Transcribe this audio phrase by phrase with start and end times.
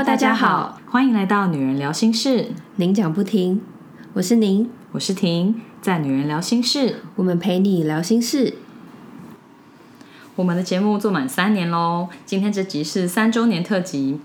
[0.00, 3.60] Hello，大家好，欢迎来到女人聊心事，您讲不停，
[4.14, 8.54] 我是您，我是婷，在女人聊心事，我们陪你聊心事。
[10.36, 14.18] 我们的节目做满三年喽，今天这集是三周年特辑。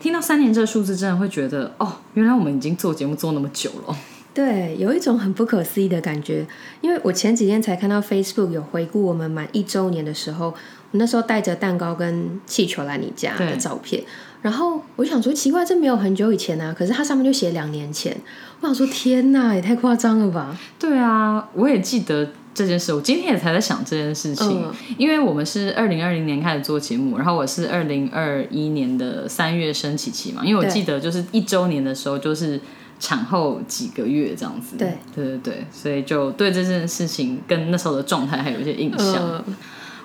[0.00, 3.96] 听到三年这个数字，真的会觉得哦，原来我们已经做节目做那么久了。
[4.34, 6.44] 对，有一种很不可思议的感觉。
[6.80, 10.54] 因为我前几天才看到 Facebook 有回顾我们满一周年的时候，我
[10.98, 14.02] 那时候带着蛋糕跟气球来你家的照片，
[14.42, 18.14] 然后我想说奇怪，这没有很久以前啊，可是它上面就写两年前。
[18.60, 20.58] 我想说天哪，也太夸张了吧？
[20.78, 22.28] 对啊，我也记得。
[22.54, 24.62] 这件事，我今天也才在想这件事情，
[24.98, 32.60] 因为我们是二零二零年开始做节目，然后我是二零二一年的三月升起期嘛，因为我记得就是一周年的时候就是
[33.00, 39.42] 产后几个月这样子，对对对对，所以就对这件事情跟那时候的状态还有一些印象。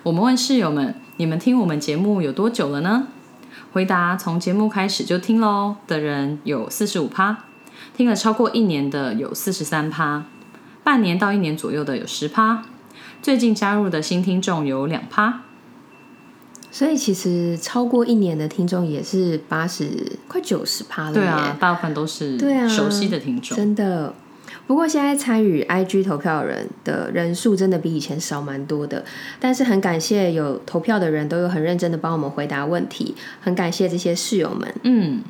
[0.03, 3.09] 我们问室友们，你们听我们节目有多久了呢？
[3.73, 7.45] 回答从节目开始就听喽的人有四十五趴，
[7.95, 10.25] 听了超过一年的有四十三趴。
[10.83, 12.63] 半年到一年左右的有十趴，
[13.21, 15.41] 最近加入的新听众有两趴，
[16.71, 21.13] 所以其实超过一年的听众也是八十快九十趴了。
[21.13, 24.13] 对啊，大部分都是对啊熟悉的听众，真的。
[24.67, 29.03] 不过现在参与 IG 投票的人的人数真的比以前少蛮多的，
[29.39, 34.71] 但是很感谢有投票的人都有很认真的帮我们回答问题，很感谢这些室友们。
[34.83, 35.23] 嗯，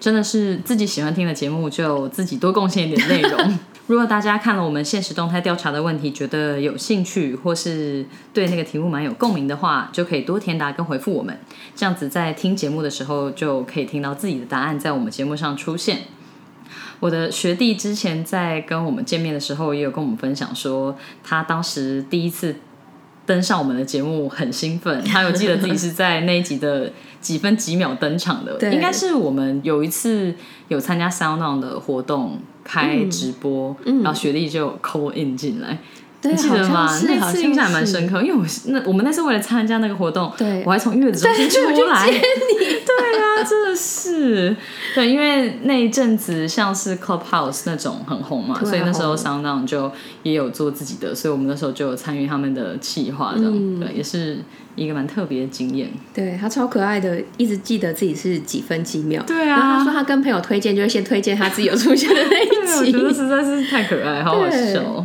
[0.00, 3.58] 真的是自己喜欢听的节目，就自己多贡献一点 内容。
[3.88, 11.38] 如果大家看了我们现实动态调查的问题，觉得有兴趣，或是对那个题目蛮有共鸣的话，就可以多填答跟回复我们，
[11.74, 16.00] 这样子在听节目的时候就可以听到自己的答案在我们节目上出现。
[17.00, 22.56] 我的学弟之前在跟我们见面的时候，也有跟我们分享说，他当时第一次
[23.26, 30.34] 登上我们的节目很兴奋，他有记得自己是在那一集的几分几秒登场的，应该是我们有一次
[30.68, 32.38] 有参加 Sound On 的活动。
[32.64, 35.78] 开直播，然后学弟就 call in 进来，
[36.22, 36.88] 你记得吗？
[37.06, 44.56] 那次印象还蛮深刻，因为我那我们那次为了参加那个活动，对，我还从月子中心出来， 对啊，真的是，
[44.94, 49.90] 对，因为那一阵子像是 Clubhouse 那种很红嘛，所以那时候 Sound 就
[50.24, 54.38] 也有做自己的，所以我们那时候就有参与他们的企划，这样对，也是。
[54.76, 59.20] 一个蛮特别的经验，对他超可爱的，一直记得自己是几分几秒。
[59.26, 62.46] 对啊，然后他说他跟朋友推荐，就会先推荐他自己有出现的那一
[62.84, 65.04] 集，我觉得实在是太可爱，好好笑。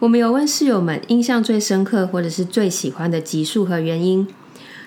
[0.00, 4.26] 我们有问室友们印象最深刻或者是最喜欢的集数和原因。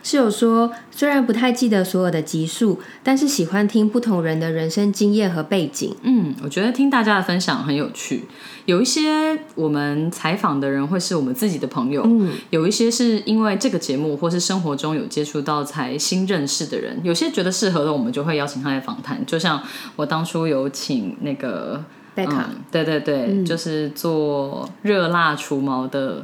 [0.02, 5.96] 室友说，虽然不太记得所有的集数，但是喜欢听不同人的人生经验和背景。
[6.02, 8.24] 嗯，我觉得听大家的分享很有趣。
[8.66, 17.00] 有一些我们采访的人会是我们自己的朋友，嗯，有一些是因为这个节目或是生活中有接触到才新认识的人。
[17.04, 19.24] 有些觉得适合的，我们就会邀请他来访谈。
[19.28, 19.62] 就像
[19.96, 21.82] 我当初有请那个
[22.16, 26.24] 贝卡，对对对，就是做热辣除毛的。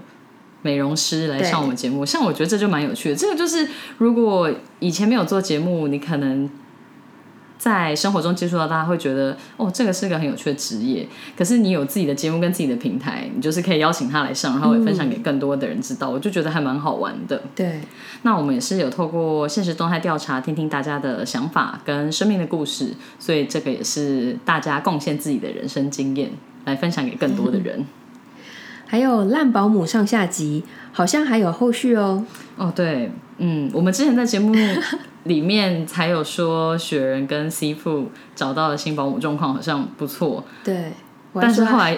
[0.62, 3.16] 美容师来上我们节目，像我觉得这就蛮有趣的。
[3.16, 3.66] 这个就是
[3.98, 6.50] 如果以前没有做节目，你可能
[7.60, 11.06] 在生活中接触到，大家会觉得哦，这个是个很有趣的职业。
[11.38, 16.10] 可是你有自己的节目跟自己的平台，你就是可以邀请他来上，然后也分享给更多的人知道。
[16.10, 17.44] 我就觉得还蛮好玩的。
[17.54, 17.82] 对，
[18.22, 26.32] 那我们也是有透过现实动态调查，听听大家的想法跟生命的故事，所以这个也是大家贡献自己的人生经验
[26.64, 27.86] 来分享给更多的人。
[28.88, 32.26] 还有烂保姆上下集，好像还有后续哦。
[32.58, 34.56] 哦，对，嗯，我们之前在节目
[35.24, 40.44] 里面才有说，雪人跟 C 父找到了新保姆，状况好像不错。
[40.64, 40.94] 对。
[41.32, 41.96] 但是后来，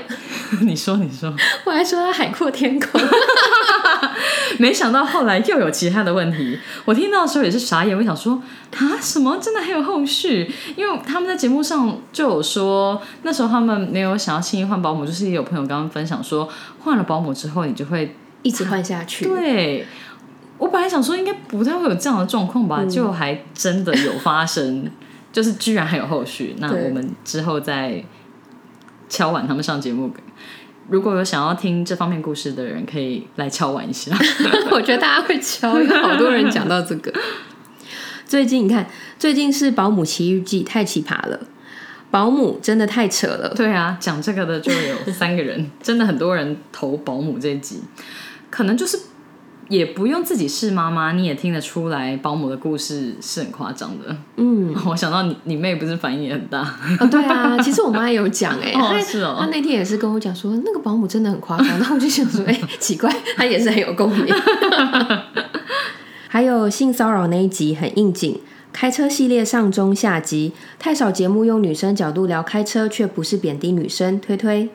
[0.63, 1.33] 你 说你说，
[1.63, 2.99] 我还说他海阔天空，
[4.59, 6.59] 没想到后来又有其他的问题。
[6.83, 8.33] 我听到的时候也是傻眼，我想说
[8.75, 10.51] 啊，什么真的还有后续？
[10.75, 16.49] 因为他们在节目上就有说，那时候他们没有想要轻易换保姆，就是也有朋友刚刚分享说，
[16.79, 19.23] 换了保姆之后，你就会一直换下去。
[19.23, 19.87] 对，
[20.61, 24.89] 我本来想说应该不太会有这样的状况吧，就还真的有发生，
[25.33, 26.55] 就是居然还有后续。
[26.59, 28.03] 那我们之后再。
[29.13, 30.09] 敲碗他们上节目，
[30.87, 34.09] 如果有想要听这方面故事的人，可以来敲碗一下。
[34.71, 37.11] 我觉得大家会敲，有好多人讲到这个。
[38.25, 38.87] 最近你看，
[39.19, 41.37] 最近是保姆奇遇记，太奇葩了。
[42.09, 43.53] 保姆真的太扯了。
[43.53, 47.81] 对啊，讲这个的就有三个人，真的很多人投保姆这一集，
[48.49, 48.97] 可能就是。
[49.71, 54.13] 也不用自己是妈妈，你也听得出来保姆的故事是很夸张的。
[54.35, 56.59] 嗯， 我想到你你妹不是反应也很大。
[56.99, 64.27] 哦，对啊， 其实我妈也有讲哎，她是哦，她那天也是跟我讲说那个保姆真的很夸张，然后我就想说哎， 奇怪，她也是很有共鸣。
[66.27, 68.39] 还有性骚扰那一集很应景，
[68.73, 74.69] 开车系列上中下集，太少节目用女生角度聊开车，却不是贬低女生，推推。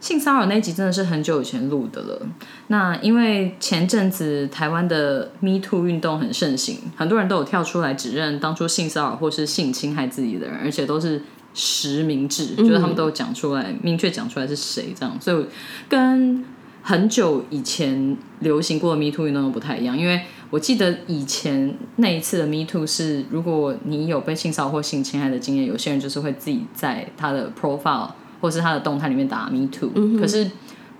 [0.00, 2.22] 性骚扰那集真的是很久以前录的了。
[2.68, 11.20] 那因为前阵子台湾的 Me Too 运动很盛行，很多人都有跳出来指认当初性骚扰或是性侵害自己的人，而且都是
[11.52, 15.20] 实名制，就是他们都有讲出来，明确讲出来是谁这样。
[15.20, 15.44] 所以
[15.88, 16.44] 跟
[16.82, 28.10] 很久以前流行过的 Me Too 运动都不太一样，因为我记得以前那一次的 Me Too 是，如果你有被性骚扰或性侵害的经验，有些人就是会自己在他的 profile。
[28.40, 30.50] 或是他的动态里面打 “me too”，可是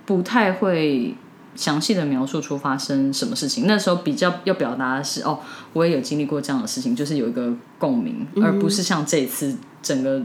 [0.05, 1.13] 不太会
[1.55, 3.65] 详细的描述出发生什么事情。
[3.67, 5.39] 那时候比较要表达的是，哦，
[5.73, 10.21] 我也有经历过这样的事情，就是有一个共鸣，而不是像这次整个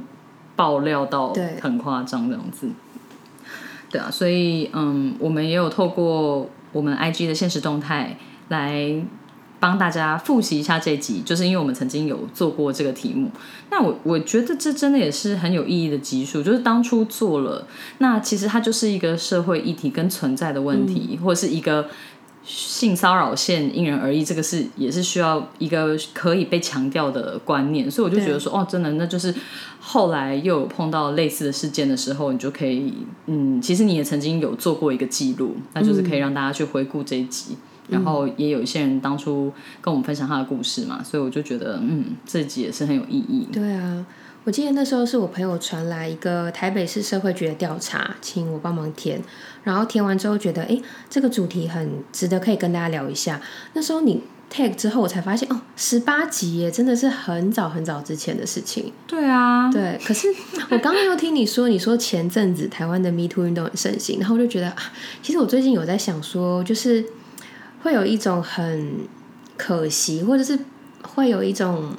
[0.57, 2.69] 爆料到很夸张这样子。
[3.91, 8.17] 对啊，所以嗯，我们也有透过我们 IG 的现实动态
[8.49, 9.03] 来。
[9.65, 13.31] 帮大家复习一下这集，就是因为我们曾经有做过这个题目。
[13.71, 17.67] 那我我觉得这真的也是很有意义的集数，就是当初做了，
[17.97, 21.89] 那其实它就是一个社会议题跟存在的问题，或者是一个
[22.45, 27.91] 性骚扰线因人而异，这个是也是需要一个可以被强调的观念。
[27.91, 29.35] 所以我就觉得说，哦，真的，那就是
[29.81, 32.93] 后来又有碰到类似的事件的时候，你就可以，
[33.29, 37.57] 嗯，其实你也曾经有做过一个记录，那就是可以让大家去回顾这一集。
[37.89, 43.47] 然后也有一些人当初跟我们分享他的故事嘛，所以我就觉得，嗯，这集也是很有意义。
[43.53, 44.07] 对啊，
[44.45, 49.21] 我记得那时候是我朋友传来一个台北市社会局的调查，请我帮忙填。
[49.63, 53.41] 然后填完之后觉得，哎，这个主题很值得可以跟大家聊一下。
[53.75, 58.93] 那时候你 tag 之后，我才发现，哦，十八集耶，真的是很早很早之前的事情。
[59.07, 59.99] 对啊，对。
[60.05, 60.29] 可是
[60.71, 64.77] 我刚刚又听你说，你说前阵子台湾的 Me Too 运动很盛行，然后我就觉得，啊，
[65.23, 67.05] 其实我最近有在想说，就是。
[67.85, 68.93] 会有一种很
[69.59, 70.59] 可惜，或者是
[71.03, 71.93] 会有一种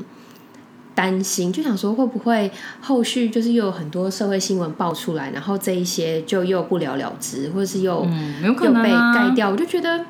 [0.96, 2.52] 担心，就想说会不会
[2.82, 8.04] 后续就是又有很多社会新闻爆出来，然后这一些就又不了了之，或者是又
[8.44, 10.04] 又被盖掉，我就觉得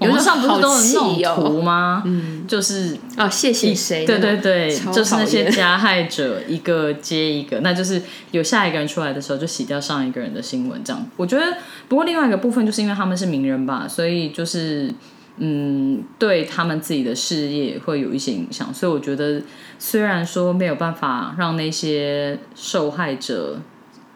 [0.00, 2.02] 网上不是都有那种图吗？
[2.06, 4.04] 嗯，就是啊，谢谢谁？
[4.04, 8.00] 对对对，就是那些加害者一个接一个，那就是
[8.30, 11.58] 有下一个人出来的时候就洗掉上一个人的新闻，这样我觉得。
[11.88, 14.92] 不过另外一个部分就是因为他们是名人吧，所以就是
[15.38, 18.72] 嗯，对他们自己的事业会有一些影响。
[18.74, 19.40] 所以我觉得，
[19.78, 23.58] 虽然说没有办法让那些受害者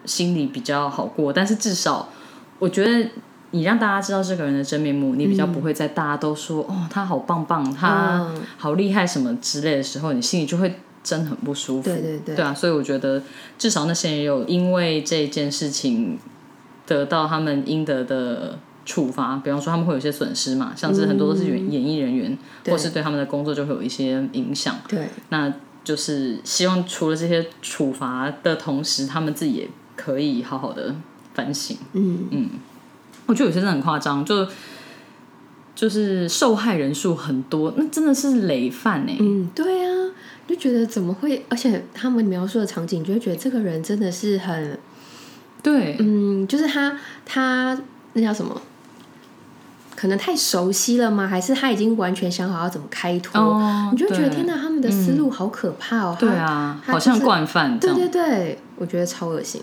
[0.05, 2.11] 心里比较好过，但是至少
[2.59, 3.09] 我觉得
[3.53, 8.29] 你让大家知道这个人的真面目，你比较不会在大家都说哦他好棒棒，他
[8.59, 11.89] 好厉害什么之类的时候，你心里就会真的很不舒服。
[11.89, 13.23] 对对对，对啊，所以我觉得
[13.57, 16.19] 至少那些人有因为这件事情。
[16.85, 24.77] 得到他们应得的处罚，比方说他们会有一些损失嘛，像是很多都是演演艺人员，或是对他们的工作就会有一些影响。
[24.89, 25.51] 对，那
[25.85, 30.95] 就是希望除了这些处罚的同时，他们自己也可以好好的
[31.33, 31.77] 反省。
[31.93, 32.51] 嗯嗯，
[33.33, 34.47] 我觉得有些真的很夸张，就
[35.75, 39.17] 就是受害人数很多，那真的是累犯哎。
[39.21, 40.11] 嗯，对啊，
[40.47, 41.43] 就觉得怎么会？
[41.49, 44.79] 而且他们描述的场景，就会觉得这个人真的是很。
[45.63, 47.81] 对，嗯，就是他，他
[48.13, 48.61] 那叫什么？
[49.97, 51.27] 可能太熟悉了吗？
[51.27, 53.91] 还是他已经完全想好要怎么开脱？
[53.93, 56.15] 你就觉得天哪，他们的思路好可怕哦！
[56.21, 57.79] 对啊，好像惯犯。
[57.79, 59.63] 对对对，我觉得超恶心。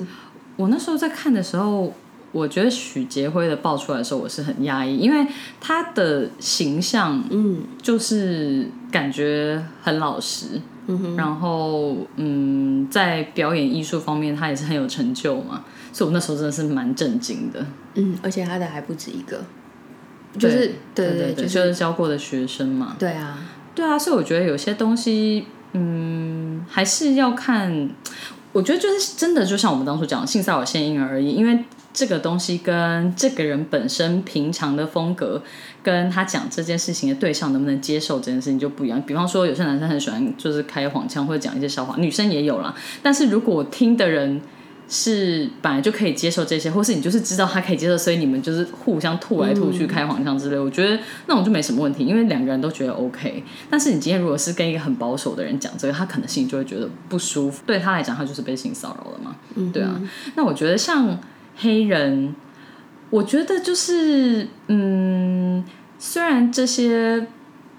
[0.56, 1.94] 我那时候在看的时候，
[2.32, 5.28] 我觉得许杰辉的爆出来的时候，我是很压抑，因为
[5.60, 10.62] 他的形象，嗯，就是感觉很老实。
[11.16, 15.64] 然后，嗯，在表演艺术方面，他也是很有成就嘛。
[15.94, 17.64] 所以，我那时候真的是蛮震惊的。
[17.94, 19.40] 嗯，而且他的还不止一个，
[20.40, 22.96] 就是对对对，就是教过的学生嘛。
[22.98, 23.38] 对啊，
[23.76, 27.92] 对啊，所以我觉得有些东西，嗯，还是要看。
[28.52, 35.42] 我觉得就是真的，就像我们当初讲，性骚扰先因人而已，因为这个东西跟这个人本身平常的风格，
[35.82, 39.02] 跟他讲这件事情的对象能不能接受这件事情就不一样。
[39.02, 42.74] 比方说，有些男生很喜欢就是开黄腔或者讲一些笑话，女生也有啦。
[43.02, 44.42] 但是如果听的人，
[44.92, 50.58] 是本来就可以接受这些，或是你就是知道他可以接受，所以你们就是互相吐来吐去、开黄腔之类。
[50.58, 53.44] 我觉得那种就没什么问题，因为两个人都觉得 OK。
[53.70, 57.62] 但是你今天如果是跟一个很保守的人讲这个，他可能心里就会觉得不舒服。
[57.68, 59.36] 对他来讲，他就是被性骚扰了嘛。
[59.54, 60.02] 嗯，对啊。
[60.36, 61.16] 那我觉得像
[61.60, 62.34] 黑人，
[63.10, 65.64] 我觉得就是嗯，
[65.98, 67.28] 虽然这些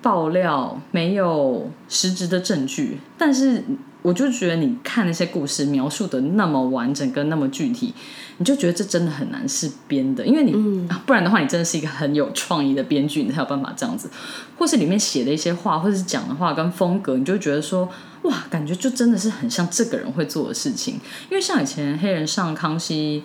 [0.02, 3.64] 爆料，没有实质的证据，但是
[4.02, 7.94] 我就觉得你看那些故事描述的那么完整跟那么具体，
[8.38, 14.10] 你就觉得这真的很难是编的，因为你、啊不然的话，你真的是一个很有创意的编剧，你才有办法这样子，
[14.58, 17.88] 或是里面写的一些话，或者是讲的话跟风格，你就觉得说。
[18.24, 23.22] 哇，感觉就真的是很像这个人会做的事情，因为像以前黑人上康熙，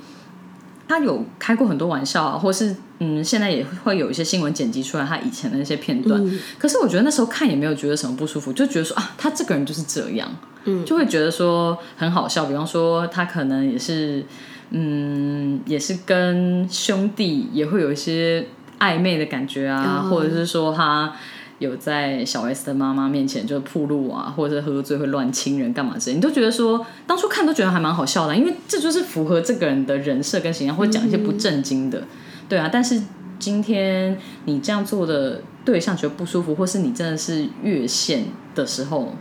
[0.88, 6.22] 他有开过很多玩笑啊，或是嗯，现在也会有一些新闻剪辑出来他以前的那些片段。
[6.58, 10.30] 可是我觉得那时候看也没有觉得什么不舒服，就觉得说啊，他这个人就是这样，
[10.66, 12.46] 嗯，就会觉得说很好笑。
[12.46, 14.24] 比方说他可能也是，
[14.70, 18.48] 嗯，也是跟兄弟也会有一些
[18.80, 21.14] 暧昧的感觉啊，或者是说他。
[21.60, 32.04] 有在小 S 的妈妈面前就铺路啊，或者是喝醉会乱亲人干嘛之类，你都觉得说当初看都觉得还蛮好笑的，因为这就是符合这个人的人设跟形象，或者讲一些不正经的，
[32.50, 32.70] 对啊。
[32.72, 33.02] 但是
[33.40, 39.16] 今天你这样做的对象觉得不舒服，或是你真的是越线的时候，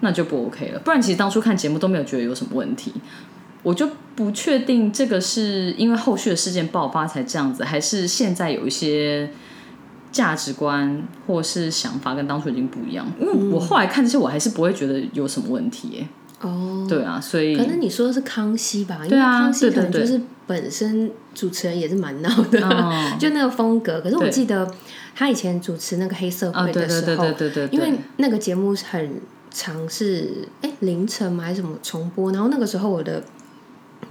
[0.00, 0.78] 那就不 OK 了。
[0.78, 2.94] 不然其实当初看节目都没有觉得有什么问题，
[3.62, 9.28] 我就不确定这个是因为后续的事件爆发才这样子，还是现在有一些。
[10.14, 16.08] 价值观或是想法跟当初已经不一样，因为我后来看这些，我还是不会觉得有什么问题耶。
[16.40, 19.00] 哦，对啊，所以可能你说的是康熙吧？
[19.02, 23.12] 因对啊康熙可能就是本身主持人也是蛮闹的，哦。
[23.18, 24.00] 就那个风格。
[24.00, 24.30] 可是我对。
[24.30, 24.70] 记得
[25.16, 33.24] 他以前主持那个黑社啊，会对对对的时候，对对对，因为那个节目很长是哎凌晨嘛还是什么重播，然后那个时候我的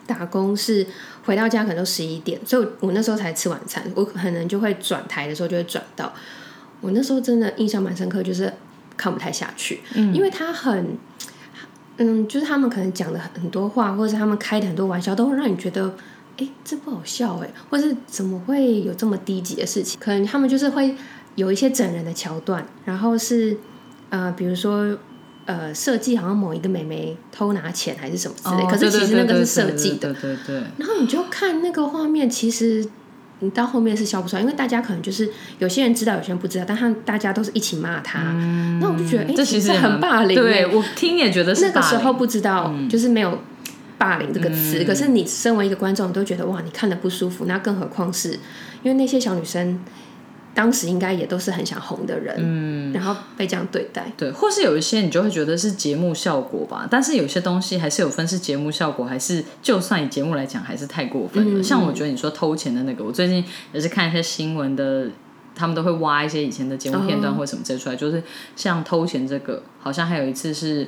[0.06, 0.86] 打工是
[1.24, 6.14] 回到家可能都十一点，所以我那时候才吃晚餐，我可能就会转台的时候就会转到。
[6.82, 8.54] 我那时候真的印象蛮深刻，就是
[8.98, 10.98] 看不太下去，因为他很。
[11.98, 15.94] 嗯，就是他们可能讲的很多话，或者是他们开的很多玩笑，都会让你觉得，
[16.38, 20.00] 哎，这不好笑哎，或是怎么会有这么低级的事情？
[20.02, 20.96] 可能他们就是会
[21.36, 23.56] 有一些整人的桥段，然后是
[24.10, 24.98] 呃，比如说
[25.46, 30.14] 呃，设计好像某一个美眉偷拿钱还是什么之类，哦可是其实那个是设对对计的。
[30.14, 32.86] 对对对对，然后你就看那个画面，其实
[33.40, 38.20] 你到后面是笑不出来，因为大家可能就是有些人知道，有些人不知道，但他们大家都是一起骂他，
[38.80, 43.40] 那我就觉得，哎，这其实很霸凌、对哎我听也觉得是那个时候不知道，就是没有
[43.98, 44.86] 霸凌这个词，嗯。
[44.86, 47.44] 可是你身为一个观众，你都觉得哇，你看的不舒服。
[47.46, 48.30] 那更何况是
[48.82, 49.78] 因为那些小女生
[50.54, 61.64] 当时应该也都是很想红的人，嗯，然后被这样对待，对，或是有一些你就会觉得是节目效果吧，但是有些东西还是有分是节目效果，还是就算以节目来讲还是太过分了。
[61.64, 63.44] 像我觉得你说偷钱的那个，我最近
[63.74, 65.10] 也是看一些新闻的，
[65.56, 68.22] 他们都会挖一些以前的节目片段或什么之类出来，就是
[68.56, 70.88] 像偷钱这个，好像还有一次是。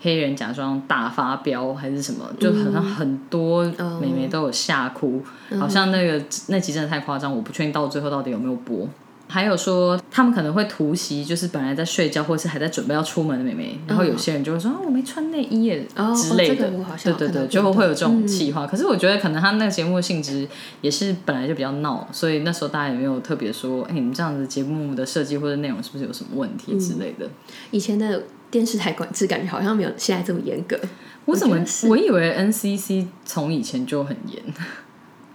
[0.00, 3.64] 黑人假装大发飙还是什么，就好像很多
[4.00, 5.22] 美眉都有吓哭，
[5.58, 8.88] 好像那个那集真的太夸张，我不确定到最后到底有没有播。
[9.32, 16.68] 还有说他们可能会突袭，就是本来在睡觉或是还在准备要出门的美眉，然后有些人就会说啊我没穿内衣耶哦之类的。
[16.68, 18.66] 对对对，有看到就会会有这种嗯气话。
[18.66, 20.48] 可是我觉得可能他那个节目的性质
[20.80, 27.28] 也是本来就比较闹，所以那时候大家也没有特别说，哎，你们这样子节目的设计或者内容是不是有什么问题之类的。
[27.70, 30.78] 以前的电视台管制感觉好像没有现在这么严格，
[31.24, 31.56] 我怎么
[31.88, 34.42] 我以为 NCC 从以前就很严，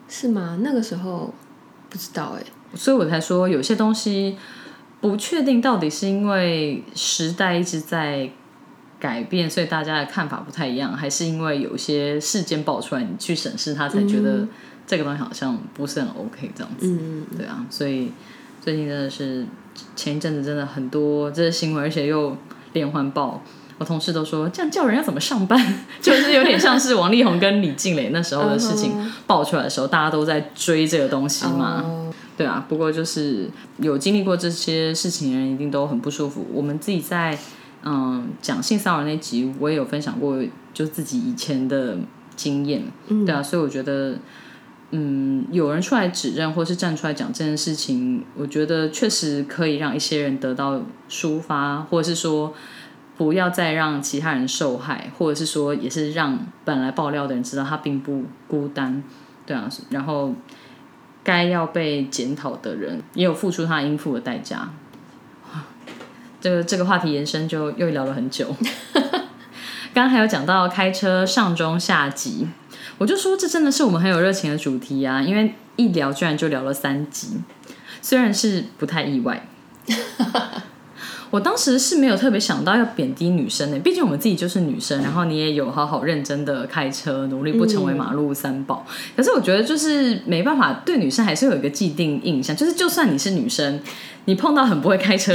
[0.09, 0.59] 是吗？
[0.61, 1.33] 那个时候
[1.89, 2.43] 不知道哎、
[2.73, 4.37] 所以我才说有些东西
[4.99, 8.29] 不确定到底是因为时代一直在
[8.99, 14.47] 改变，所以大家的看法不太一样，还是因为有些事件爆出来，你去审视它才觉得
[14.87, 16.77] 这个东西好像不是很 OK 这样。
[16.77, 16.87] 子。
[16.87, 18.11] 嗯，对啊，所以
[18.61, 19.45] 最近真的是
[19.95, 22.35] 前一阵子真的很多这些新闻，而且又
[22.75, 23.41] 连环爆。
[23.77, 25.59] 我同事都说，这样叫人要怎么上班？
[26.01, 31.81] 就是有点像是王力宏跟李静蕾那时候的事情爆出来的时候，大家都在追这个东西嘛。
[31.83, 36.45] 哦对啊，不过就是有经历过这些事情的人，一定都很不舒服。
[36.53, 37.37] 我们自己在
[37.83, 40.37] 嗯讲性骚扰那集，我也有分享过，
[40.73, 41.97] 就自己以前的
[42.35, 42.83] 经验。
[43.25, 44.15] 对啊，所以我觉得，
[44.91, 52.53] 嗯，有人出来指认或是站出来讲这件事情，我觉得确实可以让一些人得到抒发，或者是说
[53.17, 59.03] 不要再让其他人受害，或者是说也是让本来爆料的人知道他并不孤单。
[59.45, 60.33] 对啊，然后。
[61.25, 64.69] 该要被检讨的人，也有付出他应付的代价。
[66.39, 68.55] 这个这个话题延伸就又聊了很久。
[69.91, 72.47] 刚刚还有讲到开车上中下级，
[72.97, 77.27] 我就说这真的是我们很有热情的主题啊，因为一聊居然就聊了三集，
[78.01, 79.47] 虽然是不太意外。
[81.31, 88.85] 我当时是没有特别想到要贬低女生的，毕竟我们自己就是女生，然后你也有好好认真的开车，努力不成为马路三宝。
[89.17, 93.81] 可是我觉得就是没办法，对女生还是有一个既定印象，就是就算你是女生，
[94.25, 95.33] 你碰到很不会开车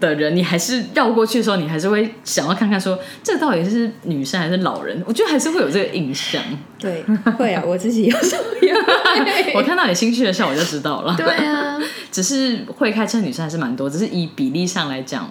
[0.00, 5.02] 的人，你还是绕过去的时候，你还是会想要看看说，这到底是女生还是老人？
[5.06, 6.42] 我觉得还是会有这个印象。
[6.78, 7.02] 对，
[7.36, 9.52] 会啊，我自己有时候也会。
[9.54, 11.16] 我看到你心虚的笑，我就知道了。
[11.16, 11.78] 对啊，
[12.12, 15.28] 只是会开车的女生还是蛮多，只是以比例上来讲，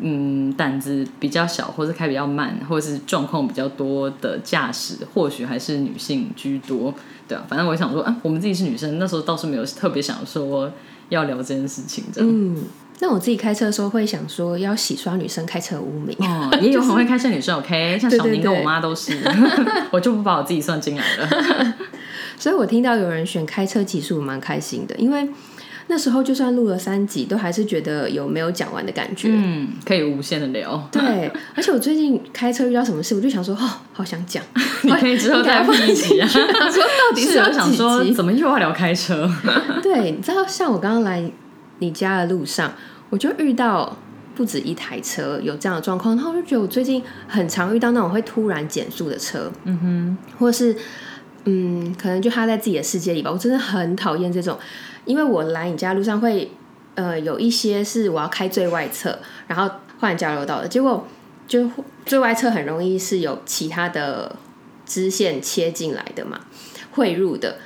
[0.00, 6.92] 嗯，胆子比较小，或是开比较慢，或者是状况比较多的驾驶，或许还是女性居多。
[7.28, 10.72] 对啊，反正我想说，啊，我们自己是女生，那时候倒是没有特别想说
[11.10, 12.04] 要聊这件事情。
[12.12, 12.56] 这样，嗯，
[13.00, 16.16] 那我自己开车的时候会想说要洗刷女生开车污名。
[16.20, 19.16] 哦， 也有很会开车女生，OK，像小对对宁跟我对妈都是，
[19.90, 21.74] 我就不把我自己算进来了。
[22.38, 25.28] 所以我听到有人选开车集数，我蛮开心的，因为
[25.88, 29.28] 那时候就算录了三集，都还是觉得有没有讲完的感觉。
[29.32, 34.42] 嗯，可以无限的聊，对，而且我最近开车遇到什么事，我就想说，哦，好想讲，
[34.82, 36.28] 你可以之后再录一集啊。
[36.34, 39.30] 到底是想说，怎么又要聊开车？
[39.82, 41.28] 对，你知道，像我刚刚来
[41.78, 42.72] 你家的路上，
[43.10, 43.96] 我就遇到
[44.34, 50.76] 不止一台车有这样的状况，然后我就觉得我最近很常遇到那种会突然减速的车，嗯哼，或是
[51.44, 54.58] 嗯，可能就他在自己的世界里吧，我真的很讨厌这种，
[55.04, 56.50] 因为我来你家路上会
[56.94, 61.06] 呃有一些是我要开最外侧，然后换交流道的，结果
[61.46, 61.70] 就
[62.04, 64.36] 最外侧很容易是有其他的
[64.84, 66.40] 支线切进来的嘛，
[66.92, 67.56] 汇入的，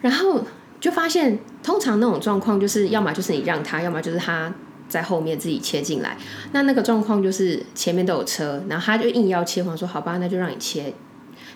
[0.00, 0.44] 然后
[0.82, 4.52] 就发现，通常那种状况就是，要么就是你让他，要么就是他
[4.88, 6.16] 在后面自己切进来。
[6.50, 10.92] 那那个状况就是前面都有车，然后他就硬要切，我想说好吧，那就让你切。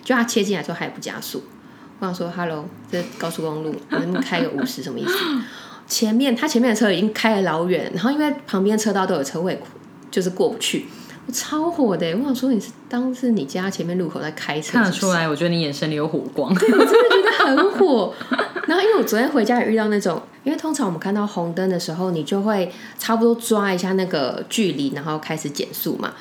[0.01, 1.43] 就他切进来之后，他也不加速。
[1.99, 5.13] 我想说，Hello，这高速公路，你能不能开个五十什么意思？
[5.87, 9.61] 前面他前面的车已经开了老远，然后因为旁边车道都有车位，
[10.09, 10.85] 就是过不去。
[11.25, 16.49] 我超火的，我想说你是当是你家前面路口在开车，是是看得出来，我觉得你眼神里有火光。
[16.49, 18.13] 我真的觉得很火。
[18.67, 26.13] 然后因为我昨天回家也遇到那种，因为通常我们看到红灯的时候，你就会差不多抓一下那个距离，然后开始减速嘛。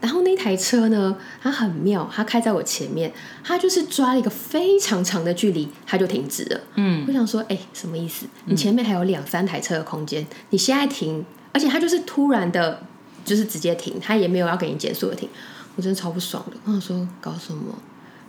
[0.00, 3.12] 然后那台车呢，它很妙，它开在我前面，
[3.44, 6.60] 它就是抓了一个非常长的距离，它就停止了。
[6.76, 8.24] 嗯，我想说，哎、什么意思？
[8.46, 12.82] 你前面还有两三台车的空间，你现在停，而且它就是突然的，
[13.26, 15.28] 就是直接停，它也没有要给你减速的停，
[15.76, 16.56] 我真的超不爽的。
[16.64, 17.74] 我想说，搞什么？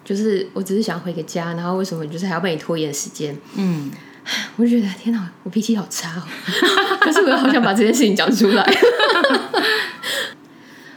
[0.03, 3.37] 就是我只是想回个家，然后为什么就是还要被你拖延时间？
[3.55, 3.91] 嗯，
[4.57, 6.23] 我就觉得天哪，我脾气好差哦。
[7.01, 8.63] 可是我又好想把这件事情讲出来。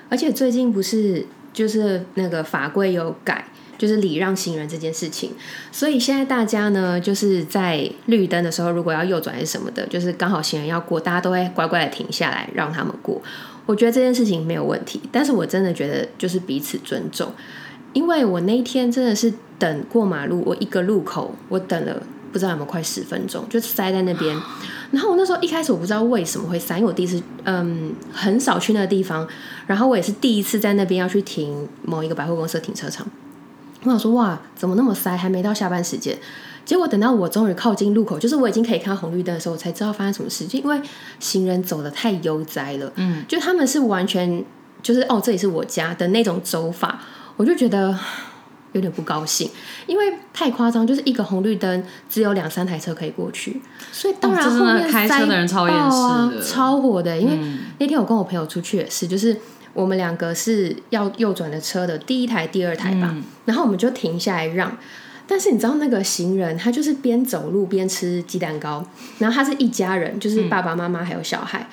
[0.09, 5.33] 而且最近不是就是那个法规有改，就是礼让行人这件事情，
[5.73, 13.21] 所以现在大家呢就是在绿灯的时候，如果要右转还是什么的，就是刚好行人要过，大家都会乖乖的停下来让他们过。
[13.67, 17.33] 我觉得这件事情没有问题，但是我真的觉得就是彼此尊重。
[17.95, 24.37] 因为我那一天真的是等过马路，我一个路口我等了不知道有没有快十分钟，就塞在那边。
[24.93, 29.27] 然后我那时候一开始我不知道为什么会塞，因为我第一次嗯很少去那个地方，
[29.67, 33.07] 然后我也是第一次在那边要去停某一个百货公司的停车场。
[33.83, 35.17] 我想说哇，怎么那么塞？
[35.17, 36.17] 还没到下班时间。
[36.65, 40.47] 结果等到我终于靠近路口，就是我已经可以看到红绿灯的时候，我才知道发生什么事。
[40.47, 40.81] 就因为
[41.21, 44.43] 行人走的太悠哉了，嗯，就他们是完全
[44.83, 46.99] 就是哦，这里是我家的那种走法，
[47.37, 47.97] 我就觉得
[48.73, 49.51] 有点不高兴，
[49.87, 53.61] 因为太夸张，就是一个红绿灯只有两三台车可以过去，
[53.92, 57.16] 所以当然后面塞开车的人超厌世爆啊的超火的。
[57.16, 57.59] 因为嗯。
[57.79, 59.37] 那天我跟我朋友出去也是，就是
[59.73, 63.23] 我们两个是要右转的车的第一台、第二台吧，嗯。
[63.44, 64.77] 然后我们就停下来让。
[65.27, 68.87] 但是你知道那个行人，他就是边走路边吃鸡蛋糕，
[69.18, 71.66] 然后他是一家人，就是爸爸妈妈还有小孩，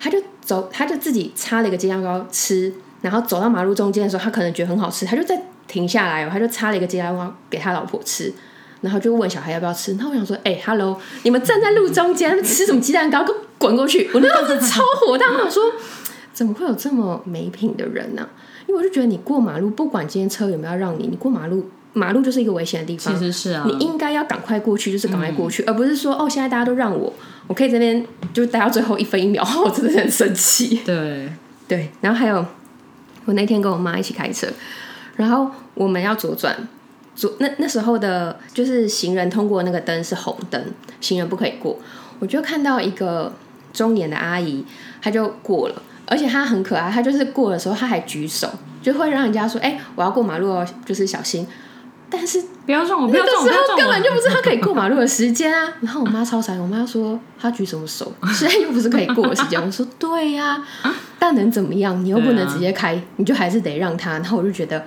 [0.00, 8.32] 他就走，他就自己插了一个鸡蛋糕吃，然后走到马路中间的时候，他可能觉得很好吃，他就再停下来哦，他就插了一个鸡蛋糕给他老婆吃，
[8.80, 9.92] 然后就问小孩要不要吃。
[9.92, 13.24] 然后我想说，哎、h e l l o 你们站在路中间吃什么鸡蛋糕？
[13.24, 14.08] 给我滚过去！
[14.12, 15.62] 我那时候是超火大，我想说，
[16.32, 18.28] 怎么会有这么没品的人呢、
[18.66, 23.18] 因为我就觉得你过马路，不管今天车有没有要让你，你过马路，马路就是一个危险的地方其方。
[23.18, 27.12] 实是啊，你应该要赶快过去，就是赶快过去，而不是说哦，现在大家都让我，
[27.46, 28.04] 我可以这边
[28.34, 30.82] 就待到最后一分一秒， 我真的很生气。
[30.84, 31.32] 对，
[31.66, 32.44] 对，然后还有
[33.26, 34.48] 我那天跟我妈一起开车，
[35.16, 36.56] 然后我们要左转，
[37.14, 40.64] 左那那时候的就是行人通过那个灯是红灯，
[41.00, 41.78] 行人不可以过，
[42.18, 43.32] 我就看到一个
[43.72, 44.64] 中年的阿姨，
[45.02, 45.82] 她就过了。
[46.08, 48.48] 而且她很可爱，她就是过的时候，她还举手，
[48.80, 51.44] 就会让人家说：“哎、我要过马路哦，就是小心。”
[52.08, 55.74] 但是不要撞我，不要撞我，那个时候根本就不是他可以过马路的时间啊。
[55.82, 58.12] 然后我妈超傻，我妈说她举什么手？
[58.32, 59.60] 现在又不是可以过的时间。
[59.60, 60.64] 我说对呀、
[61.18, 62.04] 但能怎么样？
[62.04, 64.12] 你又不能直接开，你就还是得让他。
[64.12, 64.84] 然后我就觉得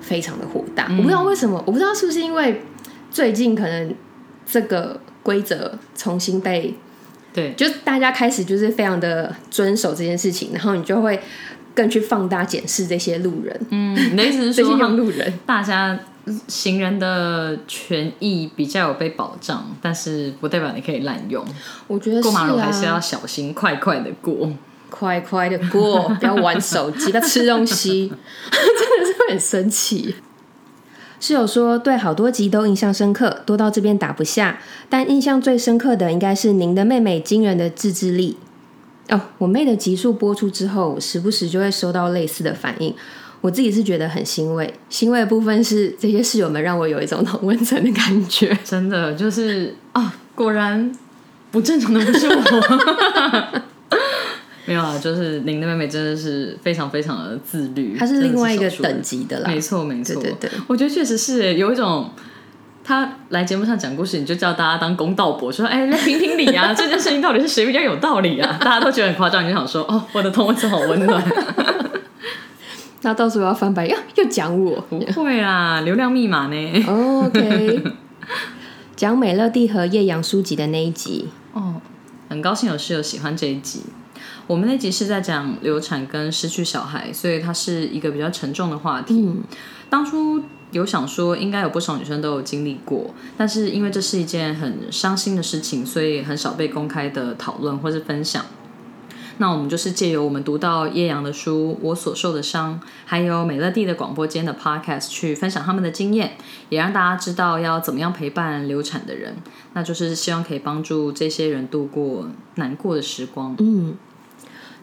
[0.00, 0.86] 非常的火大。
[0.90, 2.62] 我不知道为什么，我不知道是不是因为
[3.10, 3.94] 最近可能
[4.46, 6.74] 这个规则重新被
[7.34, 11.20] 对，就是大家开始就是非常的遵守这件事情，然后你就会
[11.74, 15.32] 更去放大检视这些路人，嗯，你的意思是 这些说，用路人。
[15.44, 15.98] 大家
[16.46, 21.44] 行人的权益比较有被保障，但是不代表你可以滥用。
[21.86, 24.50] 我觉得过马路还是要小心，快快的过。
[24.90, 28.08] 快快的过，不要玩手机，不要吃东西，
[28.50, 30.14] 真的是很生气。
[31.20, 38.36] 室友说对好多集都印象深刻，多到这边打不下，但印象最深刻的应该是您的妹妹惊人的自制力。
[39.08, 42.94] 哦，我妹的集数播出之后，时不时就会收到类似的反应，
[43.40, 44.72] 我自己是觉得很欣慰。
[44.88, 48.56] 欣慰的部分是这些室友们让我有一种同温层的感觉。
[48.64, 50.92] 真的就是啊，果然
[51.50, 53.62] 不正常的不是我。
[54.68, 62.10] 没有啊，就是您的妹妹真的是非常非常的自律，她是另外一个等级的啦，没错没错，对对对我觉得确实是耶有一种。
[62.84, 66.72] 他来节目上讲故事，你就叫大家当公道伯，说：“哎，来评评理啊！
[66.72, 71.22] 这件事情到底是谁比较有道理啊？” 大家都觉得很夸张，你就想说：“哦，我的同温层好温暖。
[73.02, 77.84] 那到时候要翻白眼，又又讲我”不会啦，流量密码呢？OK，
[78.96, 81.74] 讲美乐蒂和叶阳书籍的那一集，哦，
[82.30, 83.82] 很高兴有室友喜欢这一集。
[84.48, 89.30] 我们那集是在讲流产跟失去小孩，所以它是一个比较沉重的话题。
[89.90, 98.42] 当初有想说，应该有不少女生都有经历过，但是因为这是一件很伤心的事情，所以很少被公开的讨论或是分享。
[99.40, 106.32] 那我们就是借由我们读到叶阳的书《我所受的伤》，还有美乐蒂的广播间的 podcast 去分享他们的经验，
[106.70, 109.36] 也让大家知道要怎么样陪伴流产的人。
[109.74, 113.54] 那就是希望可以帮助这些人度过难过的时光。
[113.60, 113.94] 嗯，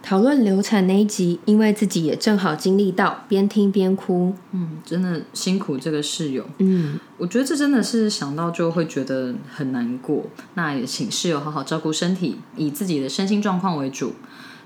[0.06, 4.36] 讨论流产那一集，因为自己也正好经历到，边听边哭。
[4.52, 6.46] 嗯，真的辛苦这个室友。
[6.60, 10.28] 嗯，我觉得这真的是想到就会觉得很难过。
[10.54, 14.14] 那也请室友好好照顾身体，以自己的身心状况为主。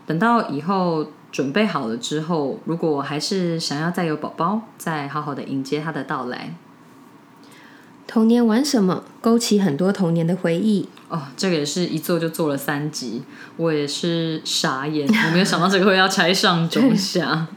[0.06, 6.54] 等到以后准备好了之后，如果还是想要再有宝宝，再好好的迎接他的到来。
[8.06, 9.06] 童年玩什么？
[9.22, 10.90] 勾起很多童年的回忆。
[11.10, 13.24] 哦，这个也是一做就做了三集，
[13.58, 17.48] 我也是傻眼，我没有想到这个会要拆上 中下。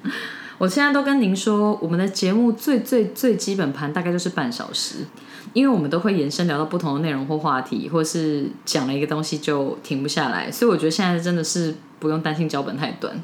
[0.59, 5.05] 我现在都跟您说，我们的节目最最最基本盘大概就是半小时，
[5.53, 13.15] 因为我们都会延伸聊到不同的内容或话题，或是讲了一个东西就停不下来，所以我觉得现在真的是不用担心脚本太短。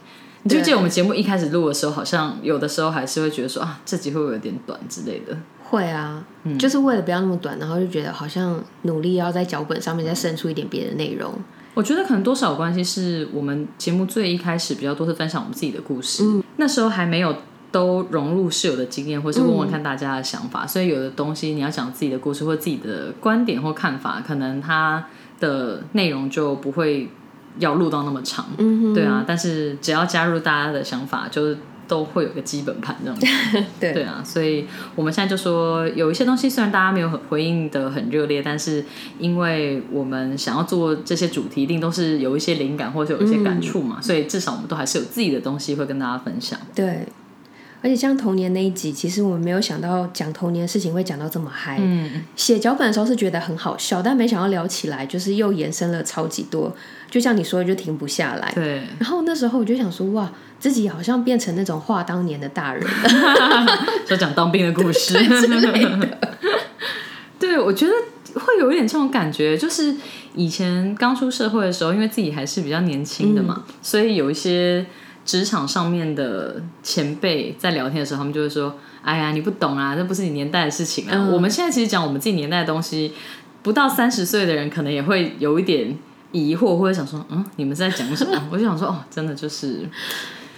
[0.42, 5.36] 你就记得我们节目一开始录的时候，好像有的时候还是会觉得说啊，这集会不会有点短之类的？
[5.70, 11.32] 会啊，嗯就是为了不要那么短，然后就觉得好像努力要在脚本上面再生出一点别的内容。
[11.74, 16.24] 我觉得可能多少有关系，是我们节目最一开始比较多是分享我们自己的故事，
[16.56, 17.36] 那时候还没有
[17.70, 25.06] 都融入室友的经验，或是问问看大家的想法，所以有的东西你要讲自己的故事或自己的观点或看法，可能它
[25.38, 27.08] 的内容就不会
[27.58, 29.22] 要录到那么长，嗯对啊。
[29.24, 33.26] 但是只要加入大家的想法，就是都会有个基本盘这样子。
[33.80, 38.84] 对对啊，所以我们现在就说，有一些东西虽然大家没有很回应的很热烈，但是
[39.18, 46.58] 因为我们想要做这些主题，一定都是有一些灵感或者有一些感触嘛，所以至少我们都还是有自己的东西会跟大家分享。
[46.74, 47.06] 对，
[47.80, 51.78] 而且像童年那一集，其实我们没有想到讲童年的事情会讲到这么嗨。
[51.80, 56.74] 嗯，写脚本的时候是觉得很好笑，但没想到聊起来就是又延伸了超级多，
[57.10, 58.50] 就像你说的，就停不下来。
[58.54, 63.66] 对，然后那时候我就想说，哇，自己好像变成那种话当年的大人 了
[64.06, 66.18] 就讲当兵的故事 之类的。
[67.38, 67.92] 对，我觉得
[68.40, 69.94] 会有一点这种感觉，就是
[70.34, 74.84] 以前刚出社会的时候，因为自己还是比较年轻的嘛，所以有一些
[75.28, 81.10] 职场上面的前辈在聊天的时候，他们就会说：“哎呀，你不懂啊，这不是你年代的事情啊。
[81.12, 83.12] 嗯我们现在其实讲我们自己年代的东西，
[83.62, 85.94] 不到三十岁的人可能也会有一点
[86.32, 89.86] 疑惑，或者想说：“嗯，你们是在讲什么？” 我就想说：“哦，真的就是，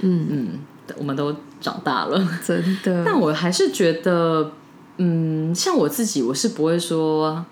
[0.03, 0.49] 嗯嗯，
[0.99, 4.53] 我们都长大了。”真的， 但我还是觉得，
[4.99, 7.45] 嗯，像我自己，我是不会说，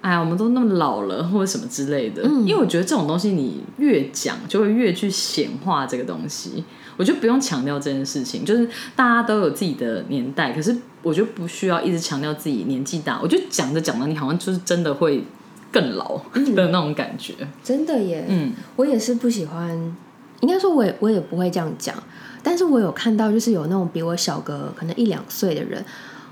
[0.00, 2.22] 哎呀，我们都那么老了，或者什么之类的。
[2.22, 6.64] 因为我觉得这种东西，你越讲，就会越去显化这个东西。
[6.96, 13.18] 我就不用强调这件事情，就是大家都有自己的年代，可是我就不需要一直强调自己年纪大。
[13.22, 15.24] 我就讲着讲着，你好像就是真的会
[15.72, 16.18] 更老
[16.54, 17.34] 的那种感觉。
[17.64, 18.26] 真的耶。
[18.28, 19.96] 嗯，我也是不喜欢，
[20.40, 21.94] 应该说我也我也不会这样讲，
[22.42, 25.82] 但是我有看到就是有那种比我小个可能一两岁的人，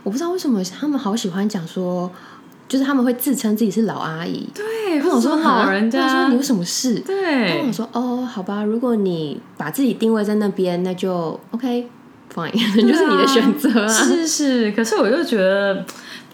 [0.02, 2.10] 我不知道为什么他们好喜欢讲说，
[2.68, 4.46] 就是他们会自称自己是老阿姨。
[4.54, 6.94] 对，我说老人家，我说你有什么事？
[6.94, 11.88] 然后对我，说哦，好吧，如果你把自己定位在那边，那就 OK
[12.34, 13.88] fine， 就是你的选择啊。
[13.88, 15.84] 是是，可是我就觉得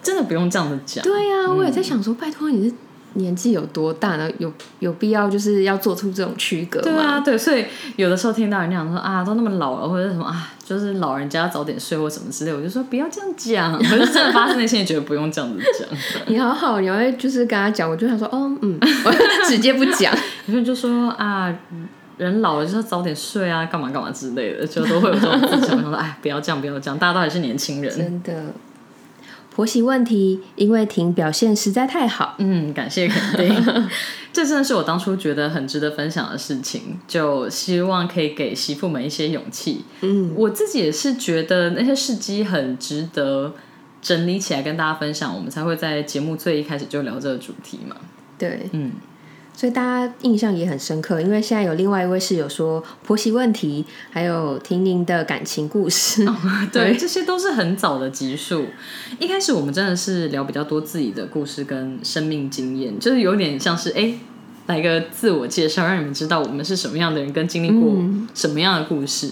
[0.03, 1.05] 真的不用这样子讲。
[1.05, 2.75] 对呀、我也在想说，拜托你是
[3.15, 4.31] 年纪有多大呢？
[4.39, 6.85] 有有必要就是要做出这种区隔吗？
[6.85, 7.65] 对啊，对，所以
[7.97, 13.79] 有的时候听到人家讲说啊，都那么老了，或者什么啊，就是老人家早点睡或什么之类，我就说不要这样讲。
[13.83, 15.89] 可是真的发生那些，也觉得不用这样子讲。
[16.27, 19.13] 你好好，你会就是跟他讲，我就想说，哦，嗯， 我
[19.47, 20.13] 直接不讲。
[20.47, 21.55] 有些人就说啊，
[22.17, 25.77] 人老了就是要早点睡啊，干嘛干嘛之类的，就都会有这种思想。
[25.77, 27.97] 我说，哎，不要这样，不要这样，大家都还是年轻人。
[27.97, 28.33] 真的。
[29.55, 33.89] 婆媳问题，因为婷表现实在太好，嗯，感谢肯定，
[34.33, 39.85] 这真的是我当初觉得很值得分享的事情，就希望可以给媳妇们一些勇气。
[40.01, 43.55] 嗯，我自己也是觉得那些事迹很值得
[44.03, 47.95] 整理起来跟大家分享，我们才会在节目最一开始就聊这个主题嘛。
[48.37, 48.91] 对，嗯。
[49.57, 56.27] 所以大家印象也很深刻，因为现在有另外一位室友说婆媳问题，还有婷婷的感情故事，
[56.73, 58.67] 对，这些都是很早的集数。
[59.21, 64.15] 一开始我们真的是聊比较多自己的故事跟生命经验，就是有点像是哎，
[64.67, 67.97] 来个自我介绍，让你们知道我们是什么样的人，跟经历过
[68.35, 69.31] 什么样的故事。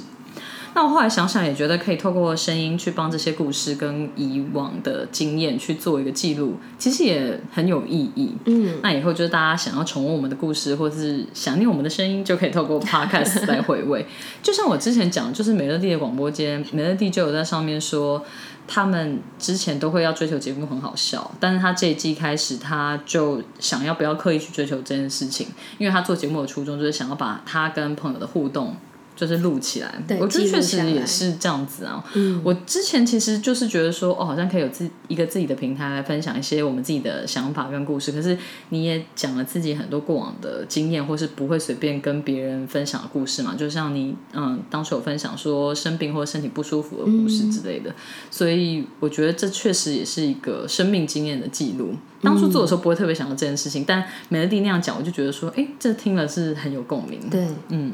[0.75, 8.33] 那我后来想想，也觉得可以透过声音去帮这些故事跟以往的经验去做一个记录，其实也很有意义。
[8.47, 14.07] 嗯，那以后就是大家想要重温我们的故事，或者是想念我们的声音，就可以透过 Podcast 来回味。
[14.43, 18.25] 就像我之前讲，就是美乐蒂的广播间，美乐蒂就有在上面说，
[18.67, 28.75] 他们之前都会要追求节目很好笑，但是他这一季开始，他就想要不要刻意去追求这件事情，因为他做节目的初衷就是想要把他跟朋友的互动。
[29.15, 32.03] 就是录起来，我觉得确实也是这样子啊。
[32.43, 38.11] 我之前其实就是觉得说，哦，好像可以有自一个自己的平台来分享一些我们自己的想法跟故事。
[38.11, 38.37] 可是
[38.71, 43.55] 你也讲了自己很多过往的经验，或是不会随便跟别人分享的故事嘛？
[43.55, 47.95] 就像你嗯，当初有分享说生病或者身体不舒服的故事之类的。
[48.31, 51.95] 所以我觉得这确实也是一个生命经验的记录。
[52.23, 57.21] 当初做的时候不会特别想到这件事情，但美乐蒂那样讲，我就觉得说，哎，这听了是很有共鸣。
[57.29, 57.93] 对，嗯。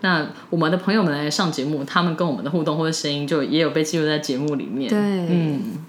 [0.00, 4.88] 那我们的朋友们来上节目，他们跟我们的互动或者声音，就也有被记录在节目里面。
[4.88, 5.84] 对，嗯。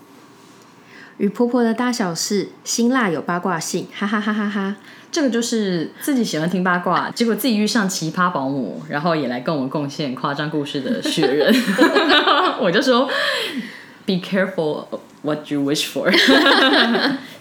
[1.17, 4.76] 与婆婆的大小事，辛辣有八卦性， 哈哈哈哈哈。
[5.12, 11.54] 这个就是自己喜欢听八卦，结果自己遇上奇葩保姆，然后也来跟我们贡献夸张故事的雪人。
[12.62, 13.10] 我就说
[14.06, 14.86] ，Be careful
[15.22, 16.10] what you wish for。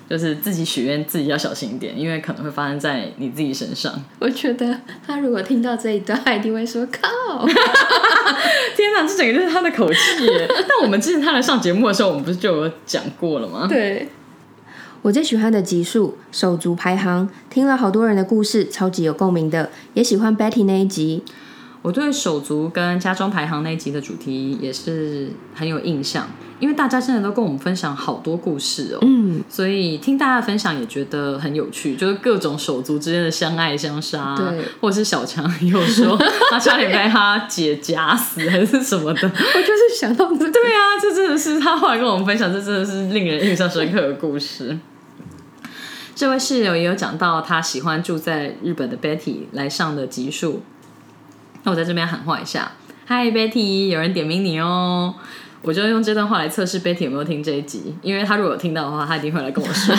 [0.09, 3.93] 就是自己许愿，自己要小心一点，因为可能会发生在你自己身上。
[4.19, 7.47] 我觉得他如果听到这一段，他一定会说：“靠！”
[8.77, 9.99] 天哪，这整个就是他的口气。
[10.49, 13.67] 但我们之前他来上节目的时候，我们不是就有讲过了吗？
[13.69, 14.09] 对。
[15.03, 21.23] 我最喜欢的集数手足排行，听了好多人的故事，超级有共鸣的，也喜欢 Betty 那一集。
[21.89, 26.29] 我对手足跟家中排行那一集的主题也是很有印象，
[26.61, 36.15] 因为大家真的都跟我们分享好多故事哦，嗯，所以听大家分享也觉得很有趣，就是各种手足之间的相爱相杀，对，或者是小强 有说
[36.51, 44.79] 他差点被他姐夹死还是什么的， 我就是想到这，对啊，这真的是他后来跟我们分享，这真的是令人印象深刻的故事。
[46.15, 50.61] 这位室友也有讲到他喜欢住在日本的 Betty 来上的集数。
[51.69, 52.73] 那我在这边喊话一下
[53.09, 55.15] ，Hi Betty，有人点名你哦。
[55.61, 59.95] 我就用这段话来测试 Betty 有没有听这一集，因为他如果有听到的话，他一定会来跟我说。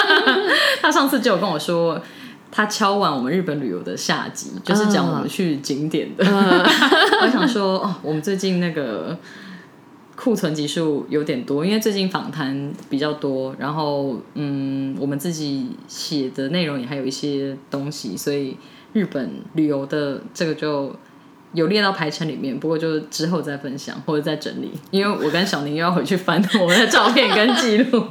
[0.80, 2.00] 他上次就有跟我说，
[2.50, 6.24] 他敲完我们日本旅游的下集，就是讲我们去景点的。
[7.20, 9.14] 我想说，哦，我们最近那个
[10.22, 18.56] 库存集数有点多，因为最近访谈比较多，然后嗯，我们自己写的内容也还有一些东西，所以。
[18.94, 20.94] 日本旅游的这个就
[21.54, 28.04] 有列到排程里面，不过就之后再分享或者再整理，因为我跟小宁又要回去翻我们的照片跟记录。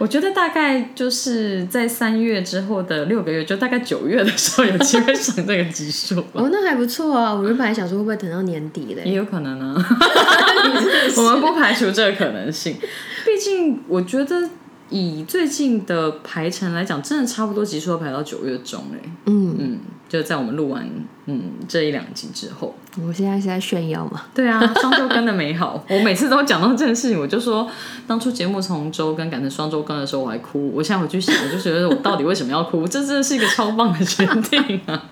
[0.00, 6.18] 我觉得大概就是在三月之后的六个月，就大概九月的时候有机会上这个级数。
[6.32, 7.32] 哦，那还不错啊！
[7.32, 9.74] 我原本还想说会不会等到年底嘞，也有可能啊。
[11.18, 12.76] 我们不排除这个可能性，
[13.24, 14.48] 毕竟我觉得。
[14.92, 18.98] 以最近的排程来讲，真的差不多集数要排到九月中哎。
[19.26, 19.78] 嗯嗯，
[20.10, 20.86] 就在我们录完
[21.24, 22.74] 嗯这一两集之后。
[23.02, 24.24] 我现在是在炫耀嘛？
[24.34, 25.82] 对啊，双周更的美好。
[25.88, 27.66] 我每次都讲到这件事情，我就说
[28.06, 30.70] 当初节目从周更改成双周更的时候，我还哭。
[30.74, 32.86] 我现在回去想，我就觉得我到底为什么要哭？
[32.86, 35.02] 这真的是一个超棒的决定啊！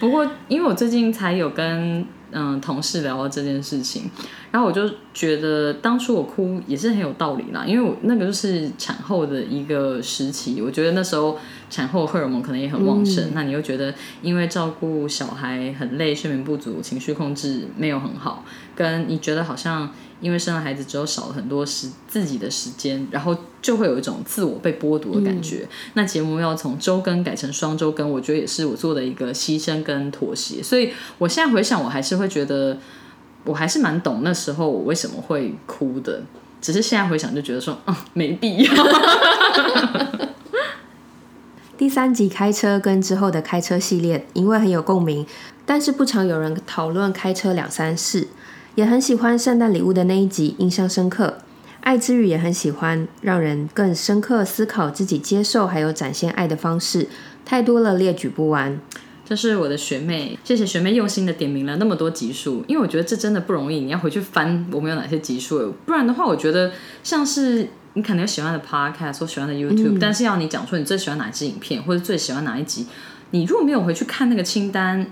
[0.00, 2.04] 不过因为我最近才有跟。
[2.32, 4.10] 嗯，同事聊到这件事情，
[4.50, 11.38] 然后我就觉得当初我哭也是很有道理啦，因为我那个就是产后的一个时期，我觉得那时候
[11.70, 18.44] 产后荷尔蒙可能也很旺盛，那你又觉得因为照顾小孩很累，睡眠不足，情绪控制没有很好，
[18.76, 25.66] 跟你觉得好像因为生了孩子之后少了很多时自己的时间，然后就会有一种自我被剥夺的感觉。
[25.94, 30.62] 那节目要从周更改成双周更，我觉得也是我做的一个牺牲跟妥协。
[30.62, 32.78] 所以我现在回想，我还是会觉得，
[33.44, 36.22] 我还是蛮懂那时候我为什么会哭的。
[36.60, 38.72] 只是现在回想就觉得说，嗯，没必要。
[41.76, 45.26] 第三集开车跟之后的开车系列，因为很有共鸣，
[45.66, 48.28] 但是不常有人讨论开车两三事。
[48.76, 51.38] 也很喜欢圣诞礼物的那一集，印象深刻。
[51.80, 57.08] 爱之语也很喜欢，让人更深刻思考自己接受还有展现爱的方式，
[57.44, 58.78] 太多了列举不完。
[59.24, 72.86] 这是我的学妹，谢谢学妹用心的点名了那么多集数，因为我觉得这真的不容易，你要回去翻我们有哪些集数，不然的话，我觉得像是你可能有喜欢的 podcast 或喜欢的 YouTube，但是要你讲出你最喜欢哪支影片或者最喜欢哪一集，
[73.30, 75.06] 你如果没有回去看那个清单，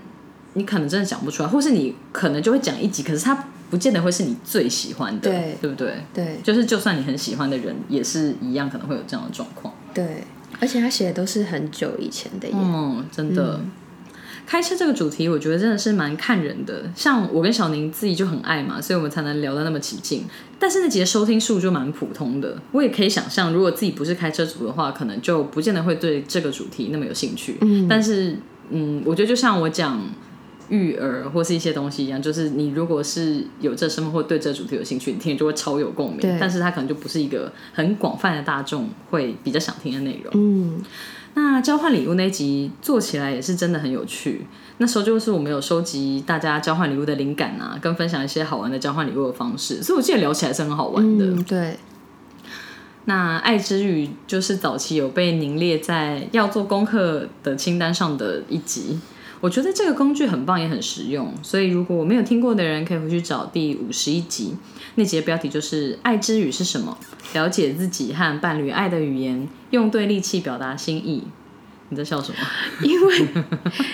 [0.55, 3.47] 你可能真的讲不出来，或是你可能就会讲一集，可是它。
[3.67, 5.95] 不见得会是你最喜欢的，对对不对？
[6.13, 9.73] 对，就是就算你很喜欢的人，也是一样，可能会有这样的状况。
[9.91, 10.23] 对，
[10.59, 12.47] 而且他写的都是很久以前的。
[12.53, 13.59] 嗯，真的。
[14.45, 16.83] 开车这个主题，我觉得真的是蛮看人的。
[16.95, 20.25] 像我跟小宁自己就很爱嘛，所以我们才能聊得那么起劲。
[20.59, 22.55] 但是那集的收听数就蛮普通的。
[22.71, 27.57] 我也可以想象，如果自己不是开车族的话，可能就不见得会对这个主题那么有兴趣。
[27.61, 28.37] 嗯，但是
[28.69, 29.99] 嗯，我觉得就像我讲。
[30.69, 36.37] 育儿或是一些东西一样，就是你如果是有这身份或对这主题有兴趣，你听就会超有共鸣。
[36.39, 40.31] 但是它可能就不是一个很广泛的大众会比较想听的内容。
[40.33, 40.81] 嗯，
[41.35, 44.45] 那交换礼物那集做起来也是真的很有趣。
[44.77, 51.43] 那时候就是我们有收集大家交换礼物的灵感啊，跟分享一些好玩的交换礼物的方式，所以我记得聊起来是很好玩的。
[51.43, 51.77] 对。
[53.07, 58.99] 那爱之语就是早期有被凝列在要做功课的清单上的一集。
[59.45, 61.31] 我觉得这个工具很棒，也很实用。
[61.43, 64.55] 所以如果我没有听过的人，可以回去找第五十一集，
[64.95, 66.97] 那集的标题就是“爱之语是什么？
[67.35, 71.25] 了解自己和伴侣爱的语言，用对力气表达心意。”
[71.89, 72.37] 你在笑什么？
[72.81, 73.27] 因为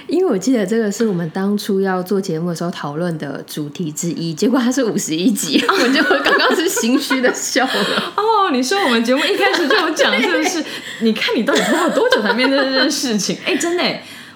[0.08, 7.74] 因为我记得这个是我们当初要做节目的时候讨论的主题之一，结果它是五十一集， 我就刚刚是心虚的笑了。
[8.16, 10.64] 哦，你说我们节目一开始就有讲，是不是？
[11.02, 13.36] 你看你到底拖了多久才面对这件事情？
[13.44, 13.84] 哎，真的，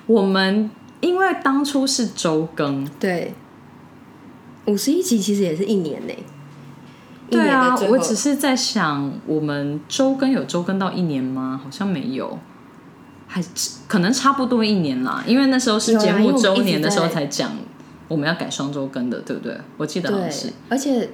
[0.08, 0.70] 我们。
[1.06, 3.36] 因为当初是周更，对，
[4.66, 6.14] 五十一集其实也是一年呢。
[7.30, 11.62] 对啊，我只是在想，我们周更有周更到一年吗？
[11.64, 12.40] 好像没有，
[13.28, 13.40] 还
[13.88, 15.24] 可能差不多一年啦。
[15.28, 17.52] 因为那时候是节目周年的时候才讲
[18.08, 19.56] 我们要改双周更的，对不对？
[19.78, 21.10] 我记得好像是，而且。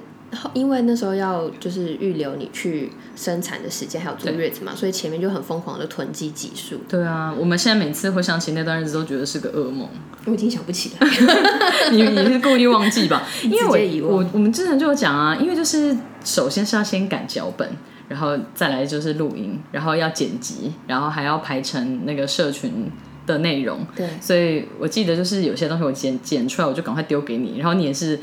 [0.54, 6.80] 因为那时候要就是预留你去生产的时间，还有坐月子嘛，所以前面就很疯狂的囤积集数。
[6.88, 9.88] 对啊，我们现在每次回想起那段日子，都觉得是个噩梦。
[10.24, 11.06] 我已经想不起来，
[11.92, 13.22] 你你是故意忘记吧？
[13.44, 17.68] 因为我我我们之前就有讲啊，因为就是首先是要先赶脚本，
[18.08, 22.90] 然后再来就是录音，然后要剪辑，然后还要排成那个社群
[23.26, 23.86] 的内容。
[23.94, 28.18] 对，所以我记得就是有些东西我剪剪出来，我就赶快丢给你，然后你也是。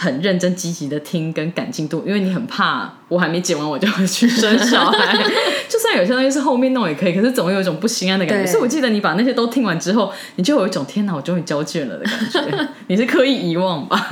[0.00, 5.16] 很认真积极的听跟感进度，因为你很怕我还没剪完我就会去生小孩。
[5.68, 8.48] 就算有些东西是后面弄也可以，可是总有一种不心安的感觉。
[8.48, 12.68] 所以我记得你把那些都听完之后，你就有一种天哪，我终于交卷了的感觉。
[12.86, 14.08] 你是刻意遗忘吧？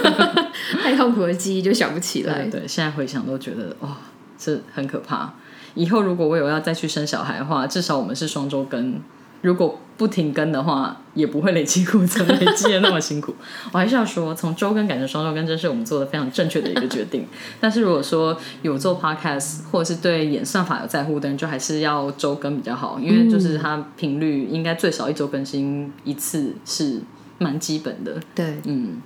[0.84, 2.44] 太痛苦的记忆就想不起来。
[2.50, 3.96] 对，现在回想都觉得哇，
[4.36, 5.32] 这很可怕。
[5.74, 9.00] 以后如果我有要再去生小孩的话，至少我们是双周更。
[9.42, 13.34] 如果不停更的话，也不会累积库存，累积的那么辛苦。
[13.72, 17.26] 我还是要说，从周更改成双周更，这是我们做的非常正确的一个决定。
[17.60, 27.00] 但是如果说有做 podcast 或者是对演算法有在乎的人，就还是要周更比较好，因为就是它频率应该最少一周更新一次是
[27.38, 28.18] 蛮基本的。
[28.34, 29.02] 对，嗯。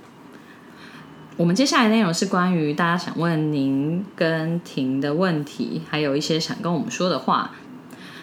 [1.35, 7.51] 我们接下来内容是关于大家想问您跟婷的问题，还有一些想跟我们说的话。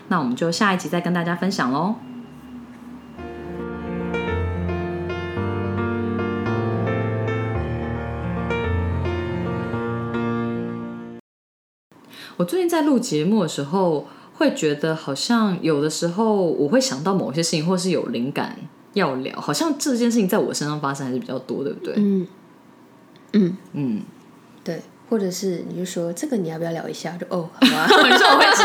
[0.09, 1.95] 那我们就下一集再跟大家分享喽。
[12.37, 18.57] 我最近在录节目的时候，会觉得好像有的时候我会想到某些事情，或是有灵感
[18.93, 21.95] 要聊，好像这件事情在我身上发生还是比较多，对不对？
[21.97, 22.27] 嗯
[23.33, 24.03] 嗯嗯，
[24.63, 24.83] 对。
[25.11, 27.13] 或者是你就说这个你要不要聊一下？
[27.13, 27.87] 就哦，好啊。
[27.87, 28.63] 你 说我会指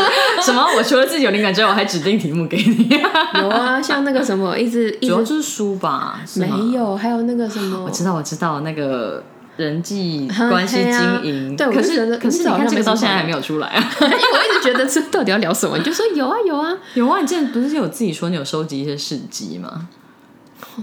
[0.68, 0.78] 什么？
[0.78, 2.88] 我除了自己有灵感之外，我还指定题目给你。
[3.40, 6.20] 有啊，像那个什么，一直主要就是书吧？
[6.36, 7.84] 没有，还有那个什么？
[7.84, 9.22] 我知道，我知道那个
[9.56, 11.56] 人际关系经营。
[11.56, 13.92] 对，可是可是你看这个到现在还没有出来啊！
[14.00, 15.76] 因为我一直觉得这到底要聊什么？
[15.78, 17.20] 你就说有啊有啊 有啊！
[17.20, 19.88] 你之前不是有自己说你有收集一些事迹吗？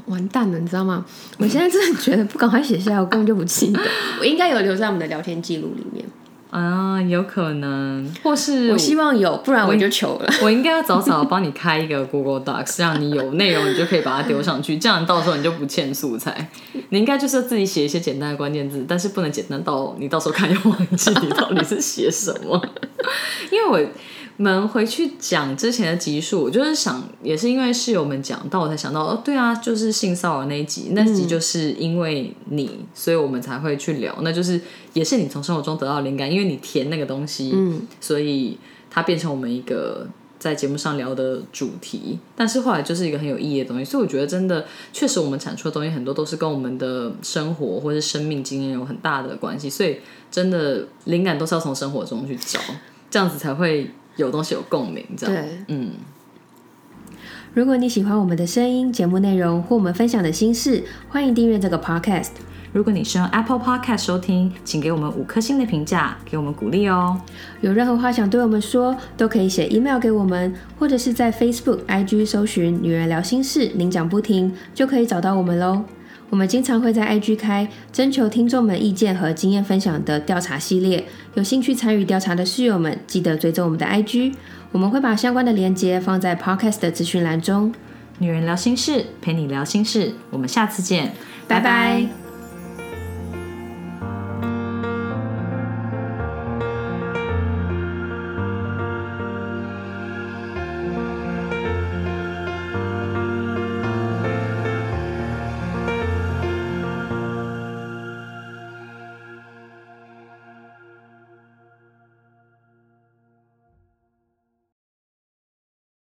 [0.05, 1.03] 完蛋了，你知道吗？
[1.37, 3.79] 我现在真的觉得不赶快写下来，我根本就不记得。
[4.19, 6.05] 我应该有留在我们的聊天记录里面。
[6.49, 10.29] 啊，有可能，或是我希望有，不然我就求了。
[10.41, 16.49] 我应 该要早早帮你开一个 Google Docs，让你有内容，你就可以把它丢上去，这样到时候你就不欠素材。
[16.89, 22.61] 你应该就是自己写一些简单的关键字，但是不能简单到你到时候看又忘记你到底是写什么，
[23.51, 23.89] 因为我。
[24.43, 34.61] 们回去讲之前的集数，我就是想，也是因为室友们讲到，我才想到，哦，对啊，就是性骚扰那一集，那集就是因为你，所以我们才会去聊，那就是
[34.93, 38.59] 也是你从生活中得到灵感，因为你填那个东西，嗯，所以
[38.91, 40.07] 它变成我们一个
[40.37, 42.19] 在节目上聊的主题。
[42.35, 49.97] 但是后来就是一个很有意义的东西，所以我觉得真的确实我们产出的东西很多都是跟我们的生活或是生命经验有很大的关系，所以
[50.29, 52.59] 真的灵感都是要从生活中去找，
[53.09, 53.89] 这样子才会。
[54.17, 55.91] 有东西有共鸣，这样对，嗯。
[57.53, 62.29] 如果你喜欢我们的声音、节目内容或我们分享的心事，欢迎订阅这个 podcast。
[62.73, 67.19] 如果你是用 Apple Podcast 收听，请给我们五颗星的评价，给我们鼓励哦。
[67.61, 75.85] 有任何话想对我们说，都可以写 email 给我们，或者是在 Facebook、IG 搜寻“女人聊心事”，您讲不停就可以找到我们喽。
[76.29, 81.05] 我们经常会在 IG 开征求听众们意见和经验分享的调查系列，
[81.35, 84.33] 有兴趣参与调查的室友们，记得追踪我们的 IG，
[84.71, 87.73] 我们会把相关的链接放在 Podcast 的资讯栏中。
[88.19, 91.13] 女人聊心事，陪你聊心事，我们下次见，
[91.47, 92.26] 拜拜。